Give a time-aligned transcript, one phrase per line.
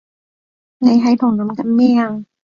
[0.79, 2.25] 你喺度諗緊咩啊？